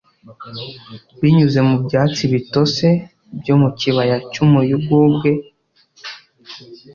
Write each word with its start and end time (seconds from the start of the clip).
binyuze 1.21 1.59
mu 1.67 1.75
byatsi 1.85 2.23
bitose 2.33 2.87
byo 3.39 3.55
mu 3.61 3.69
kibaya 3.79 4.15
cy'umuyugubwe, 4.31 5.29